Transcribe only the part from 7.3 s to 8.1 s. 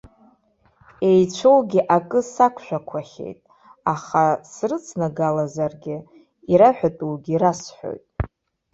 расҳәоит.